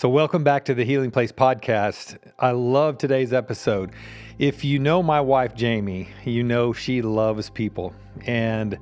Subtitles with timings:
[0.00, 2.16] So, welcome back to the Healing Place podcast.
[2.38, 3.90] I love today's episode.
[4.38, 7.92] If you know my wife, Jamie, you know she loves people,
[8.24, 8.78] and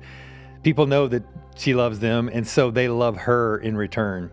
[0.63, 1.23] people know that
[1.57, 4.31] she loves them, and so they love her in return.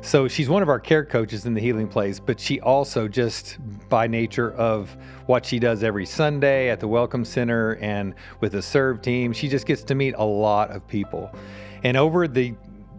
[0.00, 3.58] So, she's one of our care coaches in the Healing Place, but she also, just
[3.88, 4.96] by nature of
[5.26, 9.48] what she does every Sunday at the Welcome Center and with the Serve team, she
[9.48, 11.34] just gets to meet a lot of people.
[11.82, 12.54] And over the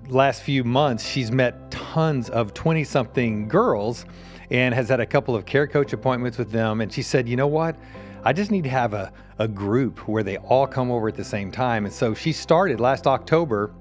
[0.09, 4.05] last few months, she's met tons of 20 something girls
[4.51, 6.81] and has had a couple of care coach appointments with them.
[6.81, 7.75] And she said, you know what?
[8.23, 11.23] I just need to have a, a group where they all come over at the
[11.23, 11.85] same time.
[11.85, 13.73] And so she started last October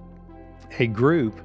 [0.78, 1.40] a group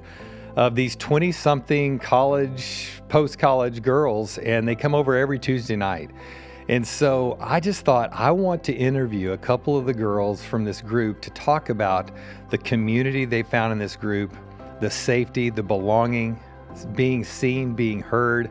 [0.56, 6.10] of these 20 something college, post college girls, and they come over every Tuesday night.
[6.68, 10.64] And so I just thought I want to interview a couple of the girls from
[10.64, 12.10] this group to talk about
[12.50, 14.34] the community they found in this group,
[14.80, 16.38] the safety, the belonging,
[16.94, 18.50] being seen, being heard,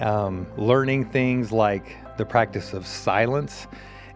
[0.00, 3.66] um, learning things like the practice of silence,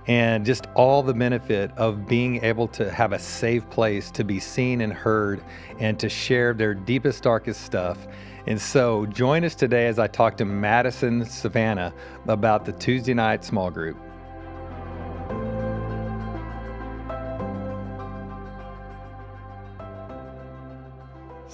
[0.06, 4.38] and just all the benefit of being able to have a safe place to be
[4.38, 5.42] seen and heard
[5.78, 8.06] and to share their deepest, darkest stuff.
[8.46, 11.94] And so join us today as I talk to Madison Savannah
[12.28, 13.96] about the Tuesday night small group.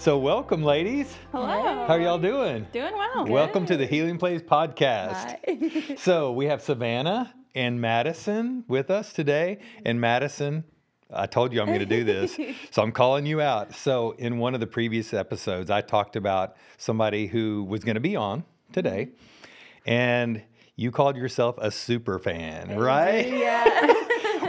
[0.00, 1.14] So, welcome, ladies.
[1.30, 1.46] Hello.
[1.46, 2.66] How are y'all doing?
[2.72, 3.26] Doing well.
[3.26, 5.36] Welcome to the Healing Place podcast.
[5.46, 5.94] Hi.
[5.98, 9.58] So, we have Savannah and Madison with us today.
[9.84, 10.64] And Madison,
[11.12, 12.34] I told you I'm going to do this.
[12.70, 13.74] so, I'm calling you out.
[13.74, 18.00] So, in one of the previous episodes, I talked about somebody who was going to
[18.00, 19.10] be on today.
[19.10, 19.90] Mm-hmm.
[19.90, 20.42] And
[20.76, 23.28] you called yourself a super fan, right?
[23.28, 23.92] yeah.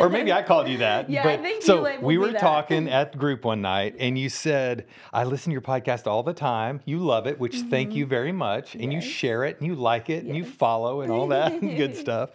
[0.02, 1.10] or maybe I called you that.
[1.10, 2.42] Yeah, but I think so we were that.
[2.42, 6.34] talking at group one night, and you said, "I listen to your podcast all the
[6.34, 6.82] time.
[6.86, 9.10] You love it, which thank you very much, and you Mm-hmm.
[9.10, 12.32] Share it, and you like it, and you follow, and all that good stuff."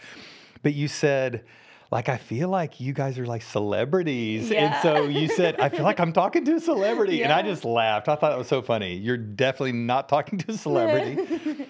[0.62, 1.44] But you said.
[1.88, 5.84] Like I feel like you guys are like celebrities, and so you said I feel
[5.84, 8.08] like I'm talking to a celebrity, and I just laughed.
[8.08, 8.96] I thought it was so funny.
[8.96, 11.16] You're definitely not talking to a celebrity,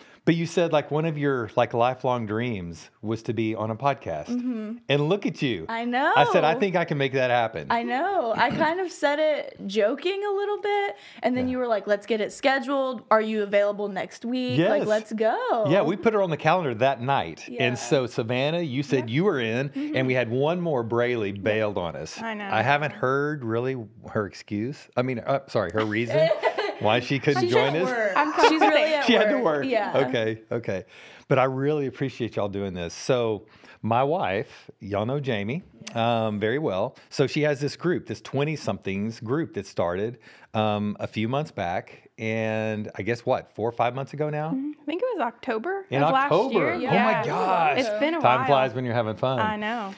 [0.26, 3.76] but you said like one of your like lifelong dreams was to be on a
[3.76, 5.62] podcast, and look at you.
[5.62, 5.70] Mm-hmm.
[5.70, 6.12] I know.
[6.14, 7.68] I said, I think I can make that happen.
[7.70, 8.34] I know.
[8.36, 11.52] I kind of said it joking a little bit, and then Yeah.
[11.52, 13.04] you were like, "Let's get it scheduled.
[13.10, 14.58] Are you available next week?
[14.58, 14.68] Yes.
[14.70, 17.48] Like, let's go." yeah, we put her on the calendar that night.
[17.48, 17.62] Yeah.
[17.62, 21.78] And so, Savannah, you said you were in, and we had one more Braley bailed
[21.78, 22.20] on us.
[22.20, 22.48] I know.
[22.50, 23.76] I haven't heard really
[24.10, 24.88] her excuse.
[24.96, 26.28] I mean, uh, sorry, her reason
[26.80, 28.12] why she couldn't She's join us.
[28.16, 29.26] I'm She's really at she work.
[29.26, 29.64] had to work.
[29.66, 30.06] Yeah.
[30.08, 30.42] Okay.
[30.50, 30.84] Okay.
[31.28, 32.94] But I really appreciate y'all doing this.
[32.94, 33.46] So
[33.82, 35.62] my wife, y'all know Jamie
[35.94, 36.96] um, very well.
[37.10, 40.18] So she has this group, this 20 somethings group that started
[40.54, 42.02] um, a few months back.
[42.18, 44.48] And I guess what, four or five months ago now?
[44.48, 46.70] I think it was October In of October.
[46.70, 46.90] last year.
[46.90, 47.78] Oh my gosh.
[47.80, 48.46] It's been a Time while.
[48.46, 49.38] flies when you're having fun.
[49.38, 49.94] I know.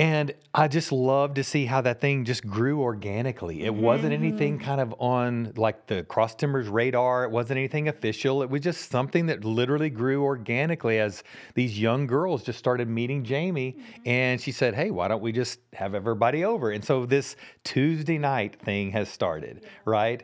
[0.00, 3.64] And I just love to see how that thing just grew organically.
[3.64, 4.62] It wasn't anything mm.
[4.62, 7.24] kind of on like the Cross Timbers radar.
[7.24, 8.44] It wasn't anything official.
[8.44, 13.24] It was just something that literally grew organically as these young girls just started meeting
[13.24, 13.72] Jamie.
[13.72, 14.02] Mm-hmm.
[14.08, 16.70] And she said, Hey, why don't we just have everybody over?
[16.70, 17.34] And so this
[17.64, 20.22] Tuesday night thing has started, right?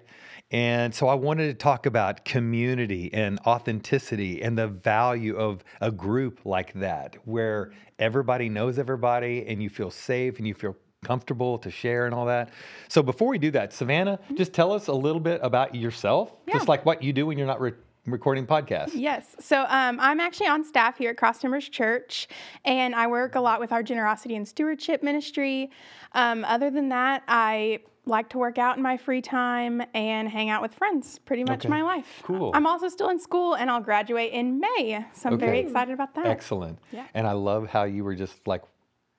[0.53, 5.91] And so I wanted to talk about community and authenticity and the value of a
[5.91, 11.59] group like that, where everybody knows everybody and you feel safe and you feel comfortable
[11.59, 12.50] to share and all that.
[12.88, 16.66] So before we do that, Savannah, just tell us a little bit about yourself, just
[16.66, 17.72] like what you do when you're not re-
[18.06, 18.93] recording podcasts.
[18.94, 19.37] Yes.
[19.38, 22.28] So um, I'm actually on staff here at Cross Timbers Church,
[22.65, 25.71] and I work a lot with our generosity and stewardship ministry.
[26.12, 30.50] Um, other than that, I like to work out in my free time and hang
[30.50, 31.69] out with friends pretty much Okay.
[31.69, 32.20] my life.
[32.22, 32.50] Cool.
[32.54, 36.14] I'm also still in school, and I'll graduate in May, so I'm very excited about
[36.16, 36.26] that.
[36.26, 36.78] Excellent.
[36.93, 37.06] Yeah.
[37.14, 38.62] And I love how you were just like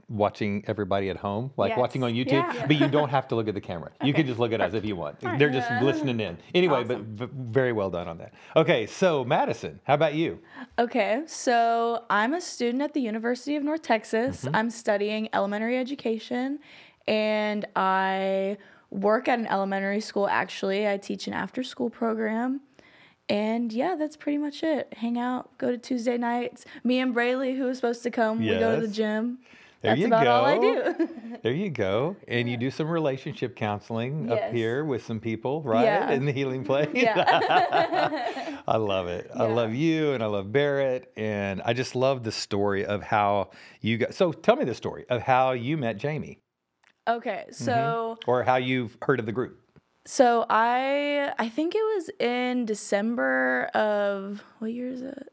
[0.08, 1.80] watching everybody at home, like Yes.
[1.80, 2.68] watching on YouTube, Yeah.
[2.68, 3.90] but you don't have to look at the camera.
[4.04, 5.18] You can just look at us if you want.
[5.24, 5.40] right.
[5.40, 6.38] They're just listening in.
[6.54, 8.36] Anyway, but v- very well done on that.
[8.56, 10.38] Okay, so Madison, how about you?
[10.78, 14.46] Okay, so I'm a student at the University of North Texas.
[14.46, 14.56] Mm-hmm.
[14.56, 16.60] I'm studying elementary education
[17.08, 18.58] and I
[18.96, 20.88] work at an elementary school actually.
[20.88, 22.62] I teach an after school program.
[23.28, 24.94] And yeah, that's pretty much it.
[24.98, 26.64] Hang out, go to Tuesday nights.
[26.84, 29.40] Me and Braylee, who was supposed to come, we go to the gym.
[29.82, 30.32] There that's you about go.
[30.32, 31.10] all I do.
[31.44, 32.16] There you go.
[32.28, 35.84] And you do some relationship counseling up here with some people, right?
[35.84, 36.10] Yeah.
[36.12, 36.90] In the healing place.
[36.94, 38.62] yeah.
[38.68, 39.30] I love it.
[39.36, 41.12] I love you and I love Barrett.
[41.16, 43.52] And I just love the story of how
[43.82, 44.16] you got.
[44.16, 46.40] So tell me the story of how you met Jamie
[47.08, 49.60] okay, so or how you've heard of the group.
[50.06, 55.32] So I I think it was in December of what year is it?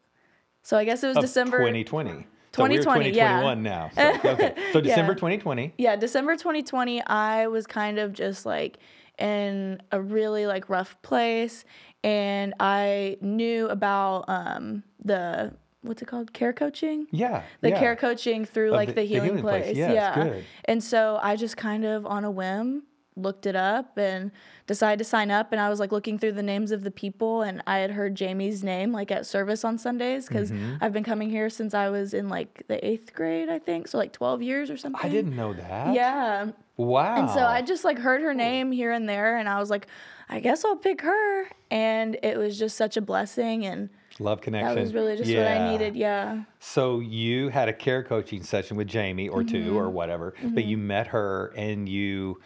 [0.63, 2.27] So I guess it was Of December 2020.
[2.55, 3.41] So we're 2020, yeah.
[3.41, 3.91] 2021 now.
[3.95, 4.55] So, okay.
[4.73, 5.17] So December Yeah.
[5.17, 5.75] 2020.
[5.79, 8.79] Yeah, December 2020, I was kind of just like
[9.19, 11.65] in a really like rough place
[12.05, 16.33] and I knew about um the what's it called?
[16.33, 17.07] Care coaching?
[17.11, 17.43] Yeah.
[17.61, 17.79] The yeah.
[17.79, 19.65] care coaching through Of like the- the, the healing, healing place.
[19.65, 19.77] place.
[19.77, 20.33] Yeah, Yeah.
[20.65, 22.85] And so I just kind of on a whim
[23.15, 24.31] looked it up and
[24.67, 27.43] decided to sign up and I was like looking through the names of the people
[27.43, 30.77] and I had heard Jamie's name like at service on Sundays because Mm-hmm.
[30.81, 33.87] I've been coming here since I was in like the eighth grade, I think.
[33.89, 35.01] So like 12 years or something.
[35.05, 35.93] I didn't know that.
[35.95, 36.53] Yeah.
[36.79, 37.17] Wow.
[37.17, 39.89] And so I just like heard her name here and there, and I was like,
[40.33, 41.49] I guess I'll pick her.
[41.71, 43.89] And it was just such a blessing, and
[44.19, 44.75] love connection.
[44.75, 45.95] that was really just what I needed.
[45.97, 46.43] Yeah.
[46.61, 49.77] So you had a care coaching session with Jamie or two Mm-hmm.
[49.77, 52.41] or whatever, but you met her and you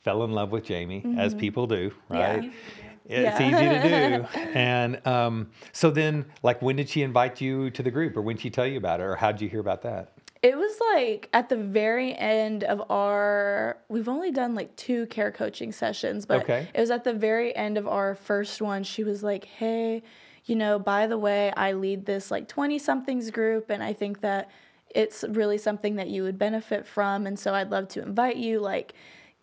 [0.00, 2.14] fell in love with Jamie, as people do, Mm-hmm.
[2.14, 2.32] Yeah.
[2.36, 2.52] right?
[3.06, 3.48] It's Yeah.
[3.48, 3.82] easy to
[4.18, 4.50] do.
[4.54, 8.36] And um, so then, like, when did she invite you to the group, or when
[8.36, 10.12] did she tell you about it, or how did you hear about that?
[10.42, 15.30] It was like at the very end of our, we've only done like two care
[15.30, 16.68] coaching sessions, but Okay.
[16.74, 18.82] it was at the very end of our first one.
[18.82, 20.02] She was like, hey,
[20.44, 24.20] you know, by the way, I lead this like 20 somethings group, and I think
[24.22, 24.50] that
[24.90, 27.24] it's really something that you would benefit from.
[27.24, 28.58] And so I'd love to invite you.
[28.58, 28.94] Like,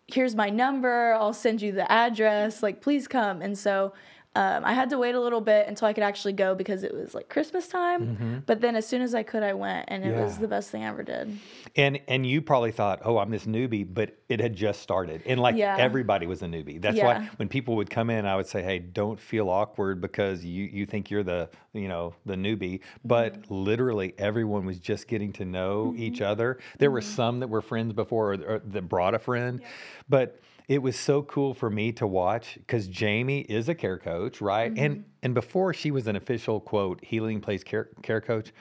[0.06, 3.40] here's my number, I'll send you the address, like, please come.
[3.40, 3.94] And so,
[4.36, 6.94] um, I had to wait a little bit until I could actually go because it
[6.94, 8.42] was like Christmas time.
[8.46, 10.84] But then as soon as I could, I went, and it was the best thing
[10.84, 11.36] I ever did.
[11.76, 15.40] And and you probably thought, oh, I'm this newbie, but it had just started, and
[15.40, 15.74] like Yeah.
[15.78, 16.80] everybody was a newbie.
[16.80, 20.44] That's why when people would come in, I would say, hey, don't feel awkward because
[20.44, 23.54] you you think you're the you know the newbie, but Mm-hmm.
[23.54, 26.58] literally everyone was just getting to know each other.
[26.78, 27.14] There were Mm-hmm.
[27.14, 29.60] some that were friends before, or, or that brought a friend,
[30.08, 30.40] but
[30.70, 34.72] it was so cool for me to watch because Jamie is a care coach, right?
[34.72, 34.84] Mm-hmm.
[34.84, 38.52] And and before she was an official quote healing place care care coach,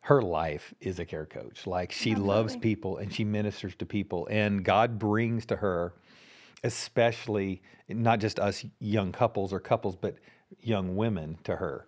[0.00, 1.66] her life is a care coach.
[1.66, 5.94] Like she loves people and she ministers to people, and God brings to her,
[6.64, 10.16] especially not just us young couples or couples, but
[10.60, 11.86] young women to her.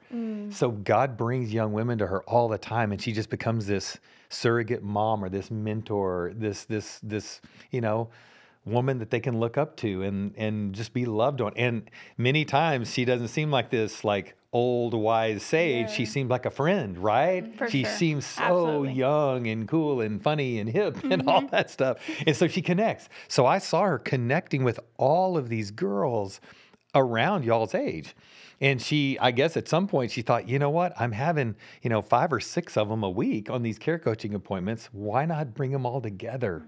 [0.55, 3.99] So God brings young women to her all the time, and she just becomes this
[4.31, 7.43] surrogate mom or this mentor, this this this
[7.73, 8.09] you know
[8.65, 11.53] woman that they can look up to and and just be loved on.
[11.57, 15.91] And many times she doesn't seem like this like old wise sage.
[15.91, 17.57] She seems like a friend, right?
[17.57, 17.93] For she sure.
[17.93, 18.93] seems so Absolutely.
[18.95, 21.51] young and cool and funny and hip and all Mm-hmm.
[21.51, 21.99] that stuff.
[22.27, 23.09] And so she connects.
[23.29, 26.41] So I saw her connecting with all of these girls
[26.95, 28.15] around y'all's age.
[28.61, 30.93] And she, I guess at some point she thought, you know what?
[31.01, 34.35] I'm having, you know, five or six of them a week on these care coaching
[34.35, 34.89] appointments.
[34.93, 36.67] Why not bring them all together?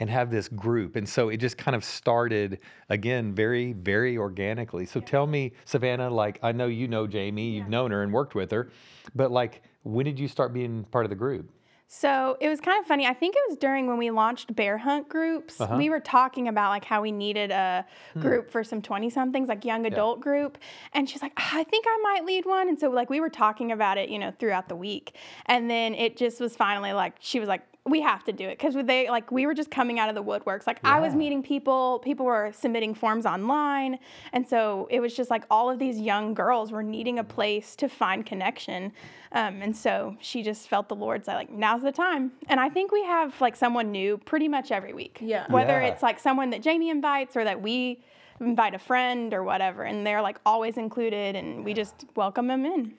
[0.00, 0.96] And have this group.
[0.96, 2.58] And so it just kind of started
[2.88, 4.86] again very, very organically.
[4.86, 8.34] So tell me, Savannah, like I know you know Jamie, you've known her and worked
[8.34, 8.70] with her,
[9.14, 11.50] but like when did you start being part of the group?
[11.92, 13.04] So it was kind of funny.
[13.04, 15.60] I think it was during when we launched bear hunt groups.
[15.60, 15.76] Uh-huh.
[15.76, 17.84] We were talking about like how we needed a
[18.20, 20.56] group for some 20 somethings, like young adult group.
[20.92, 22.68] And she's like, "Ah, I think I might lead one.
[22.68, 25.16] And so like we were talking about it, you know, throughout the week.
[25.46, 28.58] And then it just was finally like, she was like, we have to do it
[28.58, 30.66] because they like we were just coming out of the woodworks.
[30.66, 33.98] Like I was meeting people, people were submitting forms online,
[34.32, 37.74] and so it was just like all of these young girls were needing a place
[37.76, 38.92] to find connection.
[39.32, 42.32] Um, and so she just felt the Lord say like now's the time.
[42.48, 45.18] And I think we have like someone new pretty much every week.
[45.20, 45.46] Yeah.
[45.50, 45.88] Whether Yeah.
[45.88, 48.02] it's like someone that Jamie invites or that we
[48.40, 52.64] invite a friend or whatever, and they're like always included, and we just welcome them
[52.64, 52.92] in.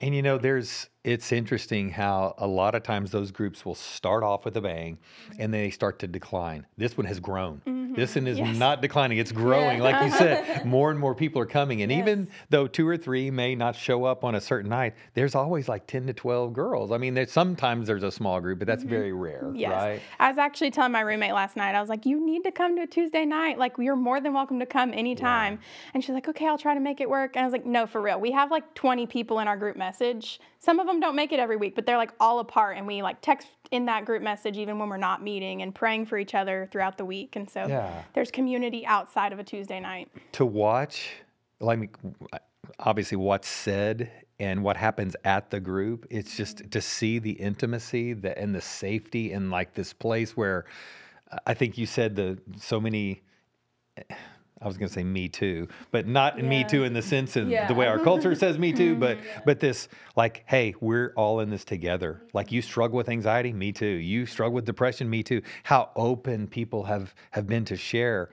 [0.00, 4.22] And you know, there's it's interesting how a lot of times those groups will start
[4.22, 4.98] off with a bang
[5.38, 6.66] and then they start to decline.
[6.76, 7.62] This one has grown.
[7.94, 8.26] This one mm-hmm.
[8.26, 8.56] is Yes.
[8.58, 9.80] not declining, it's growing.
[9.80, 11.82] Like you said, more and more people are coming.
[11.82, 15.34] And even though two or three may not show up on a certain night, there's
[15.34, 16.92] always like 10 to 12 girls.
[16.92, 18.90] I mean, there's sometimes there's a small group, but that's mm-hmm.
[18.90, 19.72] very rare, Yes.
[19.72, 20.02] right?
[20.20, 22.76] I was actually telling my roommate last night, I was like, you need to come
[22.76, 23.58] to a Tuesday night.
[23.58, 25.58] Like, you're more than welcome to come anytime.
[25.94, 27.36] And she's like, okay, I'll try to make it work.
[27.36, 28.20] And I was like, no, for real.
[28.20, 29.87] We have like 20 people in our group message.
[30.58, 32.76] Some of them don't make it every week, but they're like all apart.
[32.76, 36.06] And we like text in that group message even when we're not meeting and praying
[36.06, 37.36] for each other throughout the week.
[37.36, 38.02] And so Yeah.
[38.14, 40.08] there's community outside of a Tuesday night.
[40.32, 41.10] to watch
[41.60, 41.96] like
[42.78, 46.68] obviously what's said and what happens at the group it's just mm-hmm.
[46.68, 50.64] to see the intimacy the, and the safety in like this place where
[51.46, 53.22] i think you said the so many
[54.60, 57.48] I was going to say me too, but not me too in the sense of
[57.68, 61.48] the way our culture says me too, but but this like, hey, we're all in
[61.50, 62.22] this together.
[62.32, 63.86] Like you struggle with anxiety, me too.
[63.86, 65.42] You struggle with depression, me too.
[65.62, 68.30] How open people have have been to share.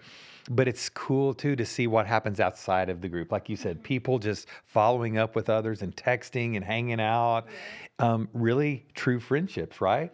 [0.51, 3.31] but it's cool too to see what happens outside of the group.
[3.31, 7.45] Like you said, people just following up with others and texting and hanging out.
[7.97, 10.11] Um, really true friendships, right?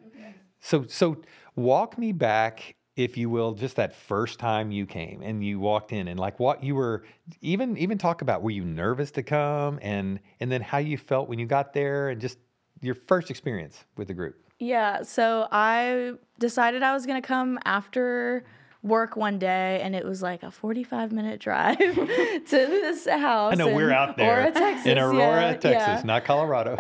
[0.62, 1.18] So, so
[1.56, 5.92] walk me back, if you will, just that first time you came and you walked
[5.94, 7.04] in, and like what you were,
[7.42, 11.30] even even talk about were you nervous to come, and and then how you felt
[11.30, 12.38] when you got there, and just
[12.82, 14.36] your first experience with the group.
[14.60, 18.44] Yeah, so I decided I was going to come after
[18.84, 23.54] work one day and it was like a 45 minute drive to this house.
[23.54, 24.86] I know we're out there Aurora, Texas.
[24.88, 26.00] in Aurora, yeah, Texas, yeah.
[26.00, 26.76] Uh, not Colorado.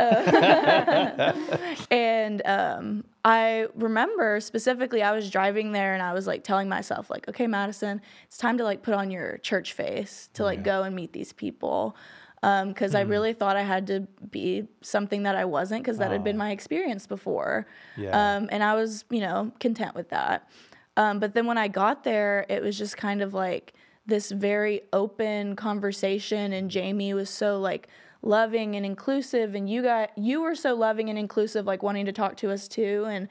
[1.92, 7.10] And um, I remember specifically, I was driving there and I was like telling myself,
[7.10, 10.84] like, okay, Madison, it's time to like put on your church face to like go
[10.84, 11.96] and meet these people.
[12.42, 16.24] Because I really thought I had to be something that I wasn't, because that had
[16.24, 17.68] been my experience before.
[17.96, 18.10] Yeah.
[18.38, 20.50] Um, and I was, you know, content with that.
[20.98, 23.74] Um, but then when I got there, it was just kind of like
[24.06, 27.88] this very open conversation, and Jamie was so like
[28.22, 32.12] loving and inclusive, and you got you were so loving and inclusive, like wanting to
[32.12, 33.30] talk to us too, and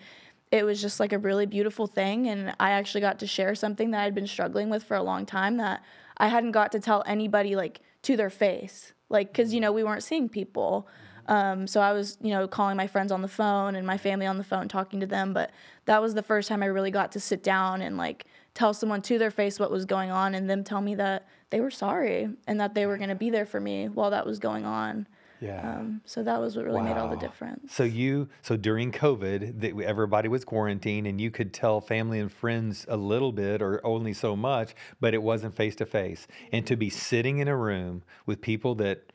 [0.51, 2.29] it was just like a really beautiful thing.
[2.29, 5.27] And I actually got to share something that I'd been struggling with for a long
[5.27, 5.83] time that
[6.17, 9.85] I hadn't got to tell anybody like to their face, like because you know we
[9.85, 10.89] weren't seeing people.
[11.31, 14.27] Um, so I was, you know, calling my friends on the phone and my family
[14.27, 15.33] on the phone, talking to them.
[15.33, 15.53] But
[15.87, 19.01] that was the first time I really got to sit down and like tell someone
[19.03, 22.29] to their face what was going on, and them tell me that they were sorry
[22.47, 25.07] and that they were going to be there for me while that was going on.
[25.41, 25.79] yeah.
[25.79, 27.73] Um, so that was what really made all the difference.
[27.73, 32.31] So you, so during COVID, that everybody was quarantined, and you could tell family and
[32.31, 36.27] friends a little bit or only so much, but it wasn't face to face.
[36.53, 39.13] And to be sitting in a room with people that,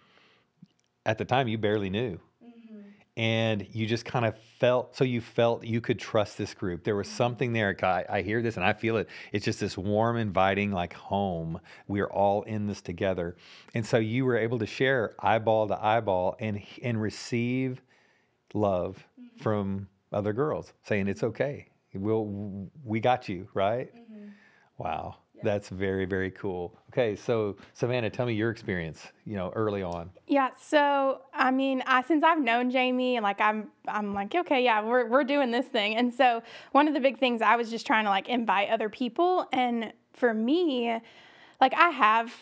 [1.05, 2.79] at the time, you barely knew, mm-hmm.
[3.17, 4.95] and you just kind of felt.
[4.95, 6.83] So you felt you could trust this group.
[6.83, 7.17] There was mm-hmm.
[7.17, 7.75] something there.
[7.83, 9.07] I, I hear this and I feel it.
[9.31, 11.59] It's just this warm, inviting, like home.
[11.87, 13.35] We're all in this together,
[13.73, 17.81] and so you were able to share eyeball to eyeball and and receive
[18.53, 19.41] love mm-hmm.
[19.41, 21.67] from other girls saying it's okay
[21.99, 23.91] we'll we got you right
[24.77, 29.83] wow that's very very cool okay so savannah tell me your experience you know early
[29.83, 34.33] on Yeah, so I mean, I since I've known Jamie and like I'm I'm like,
[34.33, 35.95] okay, yeah, we're we're doing this thing.
[35.97, 38.89] And so one of the big things I was just trying to like invite other
[38.89, 40.99] people and for me,
[41.61, 42.33] like I have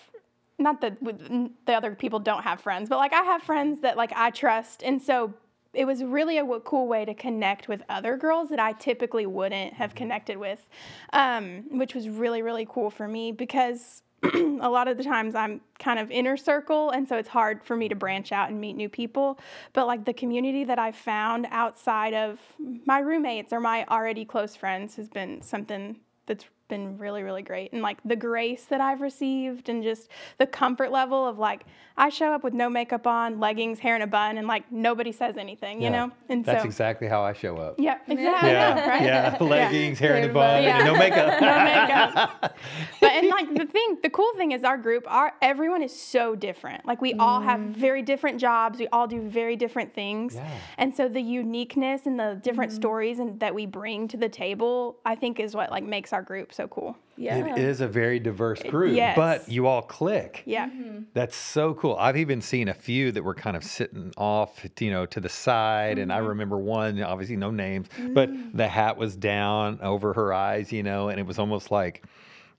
[0.59, 1.19] not that with-
[1.65, 4.83] the other people don't have friends, but like I have friends that like I trust.
[4.83, 5.33] And so
[5.73, 9.25] it was really a w- cool way to connect with other girls that I typically
[9.25, 10.67] wouldn't have connected with,
[11.13, 14.03] um, which was really, really cool for me because
[14.33, 17.75] a lot of the times I'm kind of inner circle, and so it's hard for
[17.75, 19.39] me to branch out and meet new people.
[19.73, 22.39] But like the community that I've found outside of
[22.85, 27.71] my roommates or my already close friends has been something that's been really, really great.
[27.71, 31.65] And like the grace that I've received, and just the comfort level of like,
[31.95, 35.11] I show up with no makeup on, leggings, hair in a bun, and like nobody
[35.11, 36.05] says anything, you Yeah.
[36.07, 36.11] know?
[36.29, 38.49] And that's so, exactly how i show up yeah, exactly.
[38.55, 39.03] I know, right?
[39.03, 42.57] yeah leggings hair in a Everybody- bun and no makeup no makeup.
[43.01, 46.35] But and like the thing, the cool thing is our group, our everyone is so
[46.35, 46.85] different.
[46.85, 48.79] Like we all have very different jobs.
[48.79, 50.35] We all do very different things.
[50.35, 50.49] Yeah.
[50.77, 54.97] And so the uniqueness and the different stories and that we bring to the table,
[55.05, 56.97] I think is what like makes our group so cool.
[57.15, 57.53] Yeah.
[57.53, 59.15] it is a very diverse group yes.
[59.15, 60.67] but you all click Yeah.
[60.67, 61.03] Mm-hmm.
[61.13, 61.95] That's so cool.
[61.99, 65.29] I've even seen a few that were kind of sitting off, you know, to the
[65.29, 65.99] side.
[65.99, 66.27] And I mm-hmm.
[66.27, 68.13] remember one, obviously no names, mm.
[68.13, 72.03] but the hat was down over her eyes, you know, and it was almost like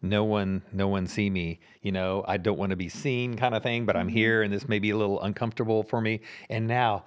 [0.03, 3.55] no one, no one see me, you know, I don't want to be seen kind
[3.55, 4.17] of thing, but I'm mm-hmm.
[4.17, 6.21] here and this may be a little uncomfortable for me.
[6.49, 7.05] And now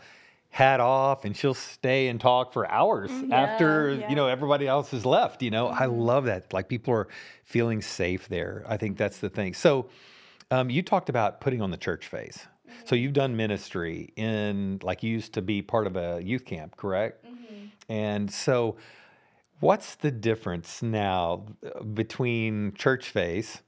[0.58, 4.10] hat off and she'll stay and talk for hours after, Yeah.
[4.10, 5.68] you know, everybody else has left, you know.
[5.68, 6.52] I love that.
[6.52, 7.08] Like people are
[7.44, 8.66] feeling safe there.
[8.68, 9.54] I think that's the thing.
[9.54, 9.88] So,
[10.50, 12.48] um, you talked about putting on the church face.
[12.86, 16.76] So you've done ministry in, like, you used to be part of a youth camp,
[16.76, 17.24] correct?
[17.88, 18.78] And so,
[19.60, 23.62] what's the difference now uh, between church face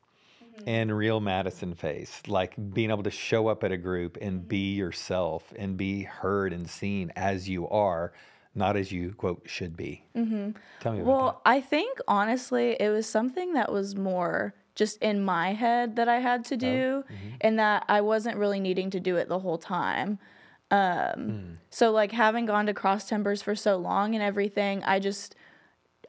[0.67, 2.21] and real Madison face?
[2.27, 6.53] Like being able to show up at a group and be yourself and be heard
[6.53, 8.13] and seen as you are,
[8.55, 10.03] not as you quote should be.
[10.15, 10.51] Mm-hmm.
[10.79, 15.21] Tell me about Well, I think honestly, it was something that was more just in
[15.23, 17.03] my head that I had to do,
[17.41, 20.19] and that I wasn't really needing to do it the whole time.
[20.71, 25.35] Um, So, like, having gone to Cross Timbers for so long and everything, I just,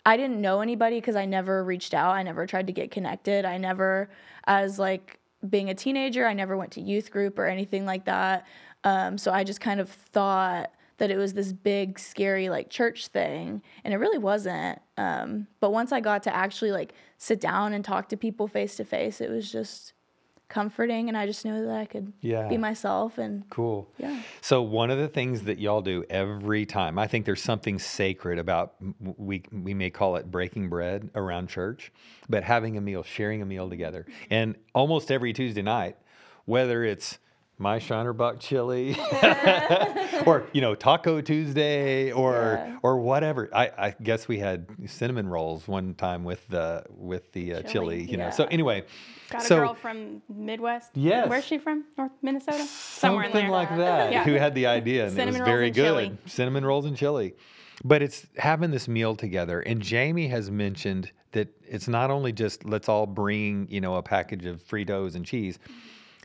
[0.05, 2.15] I didn't know anybody because I never reached out.
[2.15, 3.45] I never tried to get connected.
[3.45, 4.09] I never,
[4.47, 8.47] as like being a teenager, I never went to youth group or anything like that.
[8.85, 13.09] Um, so I just kind of thought that it was this big, scary like church
[13.09, 14.81] thing, and it really wasn't.
[14.97, 18.77] Um, but once I got to actually like sit down and talk to people face
[18.77, 19.95] to face, it was just
[20.51, 22.47] comforting, and I just knew that I could Yeah.
[22.49, 23.89] be myself and Cool.
[23.97, 24.21] Yeah.
[24.43, 28.39] So one of the things that y'all do every time, I think there's something sacred
[28.39, 28.75] about
[29.17, 31.91] we we may call it breaking bread around church,
[32.29, 35.97] but having a meal, sharing a meal together, and almost every Tuesday night,
[36.45, 37.19] whether it's
[37.61, 38.97] my Shiner Bock chili,
[40.27, 42.77] or you know Taco Tuesday, or Yeah.
[42.83, 43.49] or whatever.
[43.55, 47.71] I, I guess we had cinnamon rolls one time with the with the uh, chili.
[47.71, 48.31] Chili, You know.
[48.31, 48.85] So anyway,
[49.31, 50.91] Got a so girl from Midwest.
[50.95, 51.29] Yes.
[51.29, 51.85] Where's she from?
[51.99, 52.65] North Minnesota?
[52.65, 53.53] Somewhere in something there.
[53.53, 54.11] like that.
[54.13, 54.25] Yeah.
[54.25, 55.05] Who had the idea?
[55.05, 55.85] And Cinnamon it was very good.
[55.85, 56.19] chili.
[56.27, 57.35] Cinnamon rolls and chili.
[57.85, 59.61] But it's having this meal together.
[59.61, 64.03] And Jamie has mentioned that it's not only just let's all bring, you know, a
[64.03, 65.59] package of Fritos and cheese.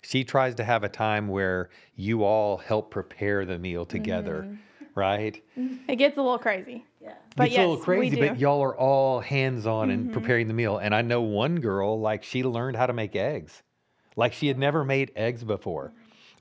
[0.07, 4.85] She tries to have a time where you all help prepare the meal together, Mm-hmm.
[4.99, 5.41] right?
[5.87, 6.85] It gets a little crazy.
[7.01, 7.13] yeah.
[7.35, 10.07] But it's a little crazy, but y'all are all hands on Mm-hmm.
[10.07, 10.77] in preparing the meal.
[10.77, 13.63] And I know one girl, like, she learned how to make eggs.
[14.15, 15.91] Like, she had never made eggs before,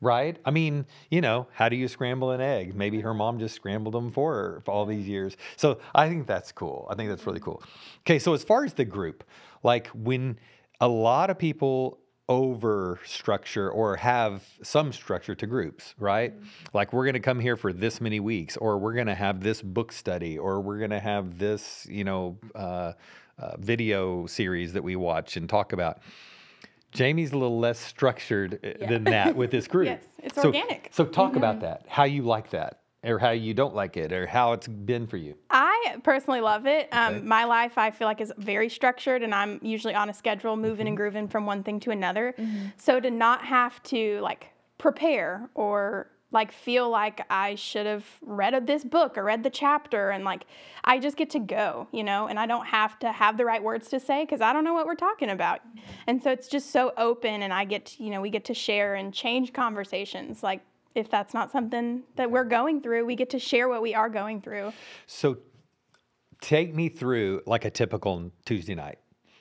[0.00, 0.36] right?
[0.44, 2.74] I mean, you know, how do you scramble an egg?
[2.76, 5.36] Maybe her mom just scrambled them for her for all these years.
[5.56, 6.86] So I think that's cool.
[6.90, 7.62] I think that's really cool.
[8.02, 9.24] Okay, so as far as the group,
[9.64, 10.38] like, when
[10.80, 16.32] a lot of people over structure or have some structure to groups, right?
[16.72, 19.40] Like we're going to come here for this many weeks, or we're going to have
[19.42, 22.92] this book study, or we're going to have this, you know, uh,
[23.38, 25.98] uh, video series that we watch and talk about.
[26.92, 29.86] Jamie's a little less structured uh, than that with this group.
[29.86, 30.88] Yes, it's So- organic.
[30.92, 31.84] So talk about that.
[31.88, 35.16] How you like that, or how you don't like it, or how it's been for
[35.16, 35.34] you.
[35.50, 36.88] I personally love it.
[36.92, 37.24] Um, Okay.
[37.24, 40.74] My life, I feel like, is very structured, and I'm usually on a schedule, moving
[40.74, 40.86] Mm-hmm.
[40.88, 42.34] and grooving from one thing to another.
[42.76, 48.66] So to not have to like prepare or like feel like I should have read
[48.66, 50.46] this book or read the chapter, and like
[50.82, 53.62] I just get to go, you know, and I don't have to have the right
[53.62, 55.60] words to say because I don't know what we're talking about.
[56.08, 58.54] And so it's just so open, and I get, to, you know, we get to
[58.54, 60.62] share and change conversations, like.
[60.94, 64.08] If that's not something that we're going through, we get to share what we are
[64.08, 64.72] going through.
[65.06, 65.38] So
[66.40, 68.98] take me through like a typical Tuesday night,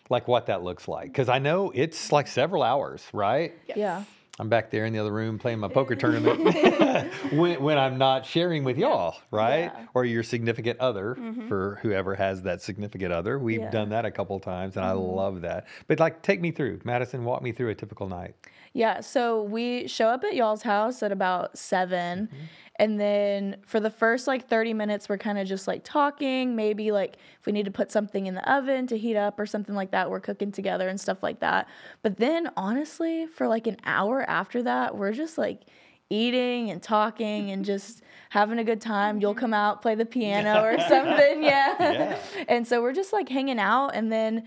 [0.09, 1.07] like what that looks like.
[1.07, 3.53] Because I know it's like several hours, right?
[3.75, 4.03] Yeah.
[4.39, 6.39] I'm back there in the other room playing my poker tournament
[7.33, 9.71] when, when I'm not sharing with y'all, right?
[9.71, 9.85] Yeah.
[9.93, 11.47] Or your significant other mm-hmm.
[11.47, 13.37] for whoever has that significant other.
[13.37, 13.69] We've Yeah.
[13.69, 15.15] done that a couple times and I mm-hmm.
[15.15, 15.67] love that.
[15.87, 18.33] But like, take me through, Madison, walk me through a typical night.
[18.73, 22.43] Yeah, so we show up at y'all's house at about 7 mm-hmm.
[22.77, 26.55] And then for the first like 30 minutes, we're kind of just like talking.
[26.55, 29.45] Maybe like if we need to put something in the oven to heat up or
[29.45, 31.69] something like that, we're cooking together and stuff like that.
[32.01, 35.61] But then honestly, for like an hour after that, we're just like
[36.09, 39.21] eating and talking and just having a good time.
[39.21, 41.43] You'll come out, play the piano or something.
[41.43, 41.75] Yeah.
[41.79, 42.19] Yeah.
[42.47, 43.89] and so we're just like hanging out.
[43.89, 44.45] And then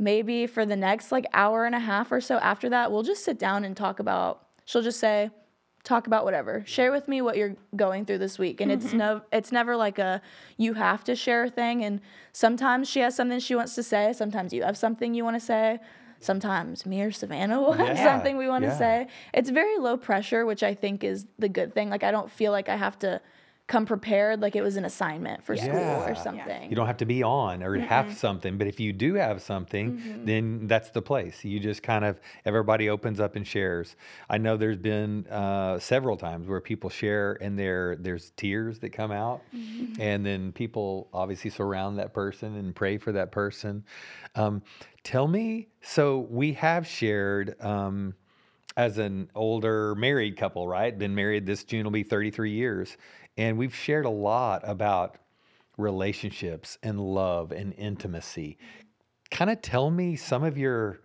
[0.00, 3.24] maybe for the next like hour and a half or so after that, we'll just
[3.24, 5.30] sit down and talk about, she'll just say,
[5.84, 6.64] talk about whatever.
[6.66, 8.60] Share with me what you're going through this week.
[8.60, 8.98] And it's mm-hmm.
[8.98, 10.20] no it's never like a
[10.56, 12.00] you have to share a thing and
[12.32, 15.44] sometimes she has something she wants to say, sometimes you have something you want to
[15.44, 15.78] say.
[16.22, 18.78] Sometimes me or Savannah will have Yeah, something we want to yeah.
[18.78, 19.06] say.
[19.32, 21.88] It's very low pressure, which I think is the good thing.
[21.88, 23.20] Like I don't feel like I have to
[23.70, 26.04] come prepared like it was an assignment for school Yeah.
[26.04, 26.14] or Yeah.
[26.14, 26.68] something.
[26.68, 29.96] You don't have to be on or have something, but if you do have something,
[30.24, 31.44] then that's the place.
[31.44, 33.94] You just kind of everybody opens up and shares.
[34.28, 38.90] I know there's been uh, several times where people share and there there's tears that
[38.90, 39.42] come out,
[40.00, 43.84] and then people obviously surround that person and pray for that person.
[44.34, 44.62] Um,
[45.04, 47.54] tell me, so we have shared.
[47.62, 48.14] Um,
[48.76, 50.96] as an older married couple, right?
[50.96, 52.96] Been married this June will be 33 years.
[53.40, 55.16] And we've shared a lot about
[55.78, 58.58] relationships and love and intimacy.
[59.30, 61.00] Kind of tell me some of your,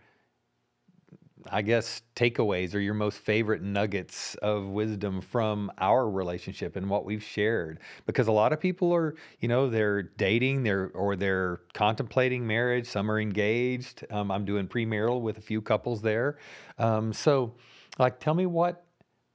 [1.49, 7.05] I guess, takeaways or your most favorite nuggets of wisdom from our relationship and what
[7.05, 7.79] we've shared.
[8.05, 12.85] Because a lot of people are, you know, they're dating, they're or they're contemplating marriage.
[12.85, 14.05] Some are engaged.
[14.11, 16.37] Um, I'm doing premarital with a few couples there.
[16.79, 17.55] Um, so,
[17.97, 18.83] like, tell me what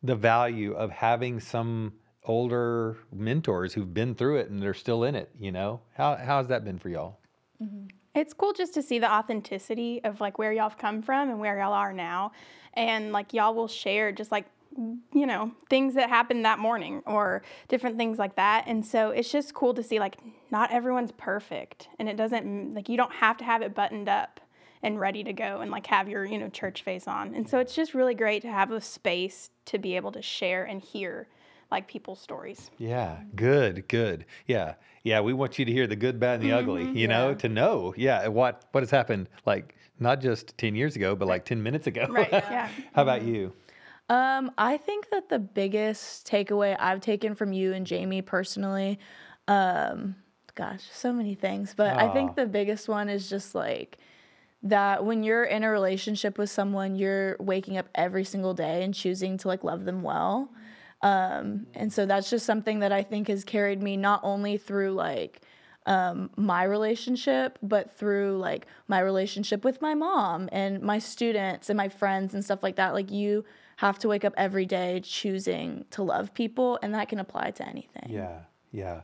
[0.03, 5.15] the value of having some older mentors who've been through it and they're still in
[5.15, 5.31] it.
[5.39, 7.19] You know, how how has that been for y'all?
[7.63, 7.87] Mm-hmm.
[8.15, 11.39] It's cool just to see the authenticity of like where y'all have come from and
[11.39, 12.33] where y'all are now.
[12.75, 17.43] And like y'all will share just like, you know, things that happened that morning or
[17.69, 18.65] different things like that.
[18.67, 20.17] And so it's just cool to see like
[20.51, 24.41] not everyone's perfect and it doesn't like you don't have to have it buttoned up
[24.83, 27.35] and ready to go and like have your, you know, church face on.
[27.35, 30.65] And so it's just really great to have a space to be able to share
[30.65, 31.29] and hear
[31.71, 32.71] like people's stories.
[32.79, 34.25] Yeah, good, good.
[34.47, 35.21] Yeah, yeah.
[35.21, 36.91] We want you to hear the good, bad, and the ugly.
[36.93, 41.15] You know, to know, yeah, what what has happened, like not just ten years ago,
[41.15, 42.07] but like ten minutes ago.
[42.09, 42.29] Right.
[42.51, 42.69] Yeah.
[42.95, 43.53] How about you?
[44.09, 48.99] Um, I think that the biggest takeaway I've taken from you and Jamie personally,
[49.47, 50.17] um,
[50.57, 53.99] gosh, so many things, but I think the biggest one is just like
[54.65, 58.93] that when you're in a relationship with someone, you're waking up every single day and
[58.93, 60.51] choosing to like love them well.
[61.03, 64.93] Um, and so that's just something that I think has carried me not only through
[64.93, 65.41] like
[65.87, 71.77] um, my relationship, but through like my relationship with my mom and my students and
[71.77, 72.93] my friends and stuff like that.
[72.93, 73.45] Like you
[73.77, 77.67] have to wake up every day choosing to love people, and that can apply to
[77.67, 78.09] anything.
[78.09, 78.41] Yeah,
[78.73, 79.01] yeah.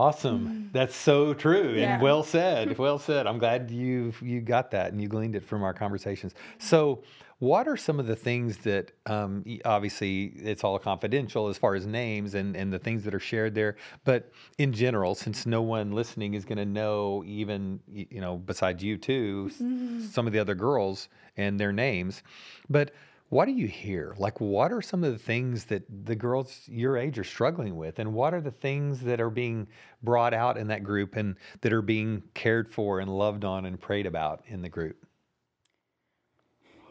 [0.00, 0.48] Awesome.
[0.48, 0.72] Mm.
[0.72, 2.78] That's so true and well said.
[2.80, 3.26] Well said.
[3.26, 6.32] I'm glad you you got that and you gleaned it from our conversations.
[6.32, 6.66] Mm-hmm.
[6.66, 7.02] So,
[7.38, 11.86] what are some of the things that um, obviously it's all confidential as far as
[11.86, 15.92] names and, and the things that are shared there, but in general, since no one
[15.92, 20.00] listening is going to know even you know besides you too, s- mm-hmm.
[20.00, 22.22] some of the other girls and their names,
[22.70, 22.92] but
[23.30, 24.14] what do you hear?
[24.18, 28.00] Like, what are some of the things that the girls your age are struggling with?
[28.00, 29.68] And what are the things that are being
[30.02, 33.80] brought out in that group and that are being cared for and loved on and
[33.80, 35.06] prayed about in the group?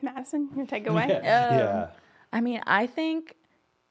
[0.01, 1.09] Madison, your takeaway.
[1.23, 1.57] Yeah.
[1.57, 1.83] yeah.
[1.83, 1.89] Um,
[2.31, 3.35] I mean, I think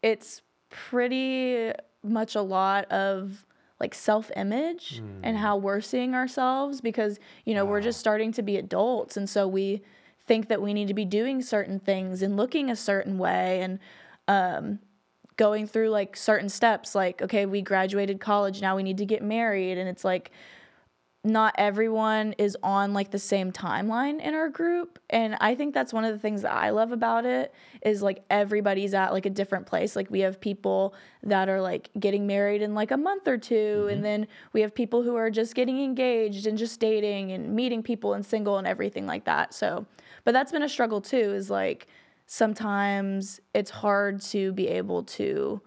[0.03, 3.45] it's pretty much a lot of
[3.79, 5.43] like self image and hmm.
[5.43, 9.19] how we're seeing ourselves because, you know, we're just starting to be adults.
[9.19, 9.83] And so we
[10.29, 13.79] think that we need to be doing certain things and looking a certain way and
[14.29, 14.79] um,
[15.37, 16.95] going through like certain steps.
[16.95, 19.79] Like, okay, we graduated college, now we need to get married.
[19.79, 20.31] And it's like,
[21.25, 25.93] not everyone is on like the same timeline in our group and i think that's
[25.93, 29.31] one of the things that i love about it is like everybody's at like a
[29.31, 33.27] different place like we have people that are like getting married in like a month
[33.27, 37.33] or 2 and then we have people who are just getting engaged and just dating
[37.33, 39.85] and meeting people and single and everything like that so
[40.29, 41.87] but that's been a struggle too is like
[42.27, 45.59] sometimes it's hard to be able to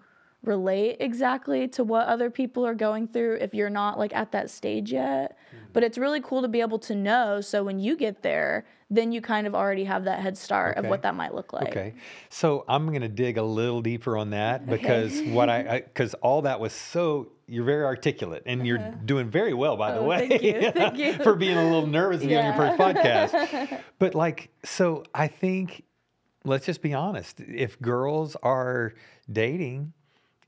[0.44, 4.50] relate exactly to what other people are going through if you're not like at that
[4.50, 5.38] stage yet.
[5.54, 5.66] Mm-hmm.
[5.72, 9.10] But it's really cool to be able to know so when you get there, then
[9.10, 11.68] you kind of already have that head start of what that might look like.
[11.68, 11.94] Okay.
[12.28, 16.42] So I'm going to dig a little deeper on that because what I, because all
[16.42, 18.90] that was so, you're very articulate and you're uh-huh.
[19.06, 20.28] doing very well, by the Oh, way.
[20.28, 21.14] thank you, thank you.
[21.14, 23.80] For being a little nervous be on your first podcast.
[23.98, 25.84] But like, so I think,
[26.44, 27.40] let's just be honest.
[27.40, 28.92] If girls are
[29.30, 29.94] dating,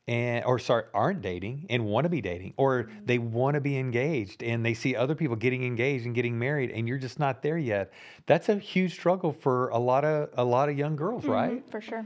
[0.07, 3.79] and or sorry aren't dating and want to be dating or they want to be
[3.79, 7.43] engaged and they see other people getting engaged and getting married and you're just not
[7.43, 7.93] there yet.
[8.27, 11.33] That's a huge struggle for a lot of a lot of young girls mm-hmm.
[11.33, 11.71] right?
[11.71, 12.05] For sure.